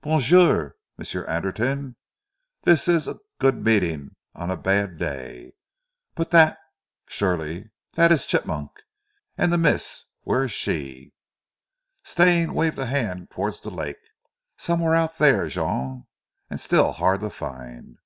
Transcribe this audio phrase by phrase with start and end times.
[0.00, 1.96] Bo'jour, M'sieu Anderton,
[2.64, 5.52] dis ees a good meeting on zee bad day!
[6.14, 6.56] But dat
[7.08, 8.70] surely dat ees Chigmok?
[9.36, 11.12] An' zee mees where ees she?"
[12.02, 14.00] Stane waved a hand towards the lake.
[14.56, 16.06] "Somewhere out there, Jean,
[16.48, 17.98] and still to find."